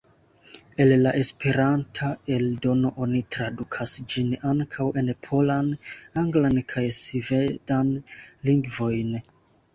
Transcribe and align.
El 0.83 0.93
la 1.01 1.09
Esperanta 1.17 2.09
eldono 2.37 2.91
oni 3.07 3.21
tradukas 3.35 3.93
ĝin 4.15 4.33
ankaŭ 4.53 4.87
en 5.03 5.13
polan, 5.29 5.71
anglan 6.25 6.59
kaj 6.75 6.85
svedan 7.03 7.95
lingvojn. 8.51 9.17